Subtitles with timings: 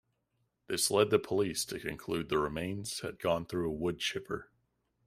[0.65, 4.45] This led the police to conclude the remains had gone through a woodchipper.